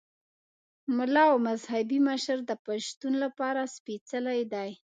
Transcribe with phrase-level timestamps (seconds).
[0.97, 4.69] ملا او مذهبي مشر د پښتون لپاره سپېڅلی دی.